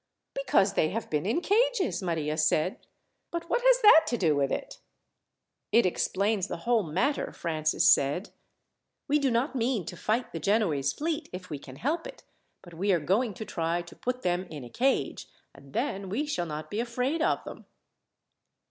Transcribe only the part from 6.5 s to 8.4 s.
whole matter," Francis said.